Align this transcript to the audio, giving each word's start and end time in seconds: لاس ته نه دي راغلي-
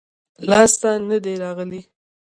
لاس 0.49 0.71
ته 0.81 0.89
نه 1.09 1.17
دي 1.23 1.33
راغلي- 1.43 1.81